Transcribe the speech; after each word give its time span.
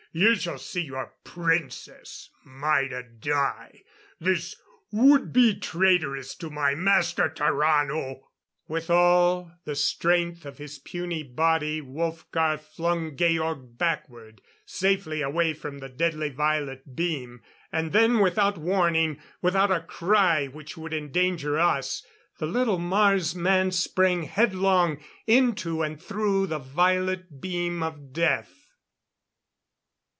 You 0.13 0.35
shall 0.35 0.57
see 0.57 0.81
your 0.81 1.13
Princess 1.23 2.29
Maida 2.45 3.01
die 3.01 3.83
this 4.19 4.57
would 4.91 5.31
be 5.31 5.57
traitoress 5.57 6.35
to 6.39 6.49
my 6.49 6.75
Master 6.75 7.29
Tarrano!" 7.29 8.19
With 8.67 8.89
all 8.89 9.53
the 9.63 9.73
strength 9.77 10.45
of 10.45 10.57
his 10.57 10.79
puny 10.79 11.23
body 11.23 11.79
Wolfgar 11.79 12.57
flung 12.59 13.15
Georg 13.15 13.77
backward 13.77 14.41
safely 14.65 15.21
away 15.21 15.53
from 15.53 15.77
the 15.79 15.87
deadly 15.87 16.27
violet 16.27 16.93
beam. 16.93 17.41
And 17.71 17.93
then, 17.93 18.19
without 18.19 18.57
warning, 18.57 19.17
without 19.41 19.71
a 19.71 19.79
cry 19.79 20.47
which 20.47 20.75
would 20.75 20.93
endanger 20.93 21.57
us, 21.57 22.05
the 22.37 22.47
little 22.47 22.79
Mars 22.79 23.33
man 23.33 23.71
sprang 23.71 24.23
headlong, 24.23 25.01
into 25.25 25.81
and 25.81 26.03
through 26.03 26.47
the 26.47 26.59
violet 26.59 27.39
beam 27.39 27.81
of 27.81 28.11
death. 28.11 28.57